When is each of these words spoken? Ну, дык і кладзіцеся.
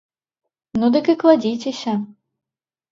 Ну, 0.81 0.85
дык 0.95 1.05
і 1.15 1.17
кладзіцеся. 1.25 1.93